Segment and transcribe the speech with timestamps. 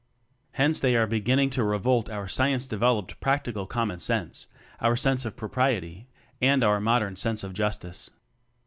[0.53, 4.47] Hence ^ they are beginning to revolt our science developed practical com mon sense,
[4.79, 6.07] our sense of propriety,
[6.41, 8.09] and our modern sense of justice.